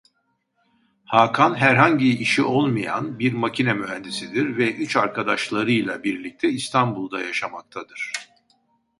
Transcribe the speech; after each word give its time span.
Hakan 1.05 1.55
herhangi 1.55 2.17
işi 2.17 2.43
olmayan 2.43 3.19
bir 3.19 3.33
makine 3.33 3.73
mühendisidir 3.73 4.57
ve 4.57 4.75
üç 4.75 4.97
arkadaşlarıyla 4.97 6.03
birlikte 6.03 6.49
İstanbul'da 6.49 7.21
yaşamaktadır. 7.21 8.11